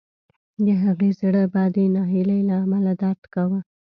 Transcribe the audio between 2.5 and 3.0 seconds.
امله